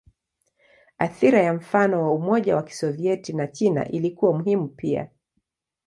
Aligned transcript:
Athira 0.97 1.41
ya 1.41 1.53
mfano 1.53 2.03
wa 2.03 2.11
Umoja 2.13 2.55
wa 2.55 2.63
Kisovyeti 2.63 3.33
na 3.33 3.47
China 3.47 3.89
ilikuwa 3.91 4.33
muhimu 4.33 4.67
pia. 4.67 5.09